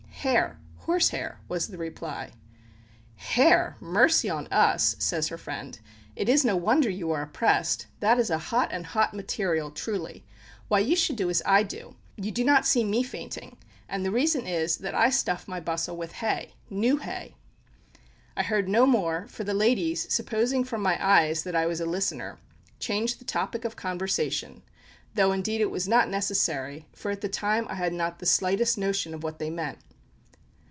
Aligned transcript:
"Hair 0.23 0.59
horse 0.77 1.09
hair," 1.09 1.39
was 1.49 1.69
the 1.69 1.79
reply. 1.79 2.33
"Hair! 3.15 3.75
mercy 3.79 4.29
on 4.29 4.45
us!" 4.53 4.95
says 4.99 5.29
her 5.29 5.37
friend, 5.39 5.79
"it 6.15 6.29
is 6.29 6.45
no 6.45 6.55
wonder 6.55 6.91
you 6.91 7.09
are 7.09 7.23
oppressed 7.23 7.87
that's 7.99 8.29
a 8.29 8.37
hot 8.37 8.69
and 8.71 8.85
hot 8.85 9.15
material 9.15 9.71
truly. 9.71 10.23
Why, 10.67 10.77
you 10.77 10.95
should 10.95 11.15
do 11.15 11.31
as 11.31 11.41
I 11.43 11.63
do 11.63 11.95
you 12.17 12.29
do 12.29 12.43
not 12.43 12.67
see 12.67 12.83
me 12.83 13.01
fainting; 13.01 13.57
and 13.89 14.05
the 14.05 14.11
reason 14.11 14.45
is, 14.45 14.77
that 14.77 14.93
I 14.93 15.09
stuff 15.09 15.47
my 15.47 15.59
bustle 15.59 15.97
with 15.97 16.11
hay 16.11 16.53
new 16.69 16.97
hay!" 16.97 17.33
I 18.37 18.43
heard 18.43 18.69
no 18.69 18.85
more, 18.85 19.25
for 19.27 19.43
the 19.43 19.55
ladies, 19.55 20.05
supposing 20.13 20.63
from 20.63 20.83
my 20.83 21.03
eyes 21.03 21.41
that 21.45 21.55
I 21.55 21.65
was 21.65 21.81
a 21.81 21.85
listener, 21.87 22.37
changed 22.79 23.19
the 23.19 23.25
topic 23.25 23.65
of 23.65 23.75
conversation, 23.75 24.61
though 25.15 25.31
indeed 25.31 25.61
it 25.61 25.71
was 25.71 25.87
not 25.87 26.09
necessary, 26.09 26.85
for 26.93 27.09
at 27.09 27.21
the 27.21 27.27
time 27.29 27.65
I 27.71 27.75
had 27.75 27.91
not 27.91 28.19
the 28.19 28.27
slightest 28.27 28.77
notion 28.77 29.15
of 29.15 29.23
what 29.23 29.39
they 29.39 29.49
meant. 29.49 29.79